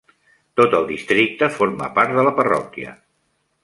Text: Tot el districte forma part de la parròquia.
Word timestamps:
Tot 0.59 0.73
el 0.77 0.87
districte 0.93 1.51
forma 1.59 1.93
part 2.01 2.19
de 2.19 2.27
la 2.31 2.35
parròquia. 2.43 3.01